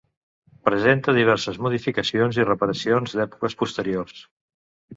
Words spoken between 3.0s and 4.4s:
d'èpoques posteriors.